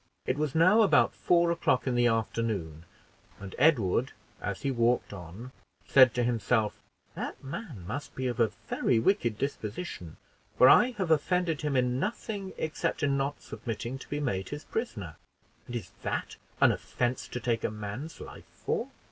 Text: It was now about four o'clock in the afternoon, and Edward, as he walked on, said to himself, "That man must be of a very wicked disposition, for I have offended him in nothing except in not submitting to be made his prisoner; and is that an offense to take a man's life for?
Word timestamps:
It 0.25 0.35
was 0.39 0.55
now 0.55 0.81
about 0.81 1.13
four 1.13 1.51
o'clock 1.51 1.85
in 1.85 1.93
the 1.93 2.07
afternoon, 2.07 2.85
and 3.39 3.53
Edward, 3.59 4.13
as 4.41 4.63
he 4.63 4.71
walked 4.71 5.13
on, 5.13 5.51
said 5.85 6.15
to 6.15 6.23
himself, 6.23 6.81
"That 7.13 7.43
man 7.43 7.85
must 7.85 8.15
be 8.15 8.25
of 8.25 8.39
a 8.39 8.47
very 8.67 8.97
wicked 8.97 9.37
disposition, 9.37 10.17
for 10.57 10.67
I 10.67 10.89
have 10.97 11.11
offended 11.11 11.61
him 11.61 11.75
in 11.75 11.99
nothing 11.99 12.53
except 12.57 13.03
in 13.03 13.15
not 13.15 13.43
submitting 13.43 13.99
to 13.99 14.09
be 14.09 14.19
made 14.19 14.49
his 14.49 14.63
prisoner; 14.63 15.17
and 15.67 15.75
is 15.75 15.91
that 16.01 16.35
an 16.59 16.71
offense 16.71 17.27
to 17.27 17.39
take 17.39 17.63
a 17.63 17.69
man's 17.69 18.19
life 18.19 18.49
for? 18.65 18.89